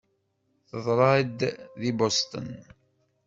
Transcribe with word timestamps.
Teḍra-d 0.69 1.39
di 1.79 1.91
Boston. 1.99 2.47